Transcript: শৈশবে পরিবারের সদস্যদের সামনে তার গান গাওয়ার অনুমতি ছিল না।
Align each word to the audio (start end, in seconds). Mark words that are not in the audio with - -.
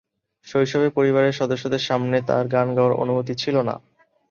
শৈশবে 0.47 0.87
পরিবারের 0.89 1.33
সদস্যদের 1.33 1.81
সামনে 1.81 2.17
তার 2.29 2.45
গান 2.47 2.67
গাওয়ার 2.75 2.99
অনুমতি 3.03 3.33
ছিল 3.35 3.55
না। 3.61 3.75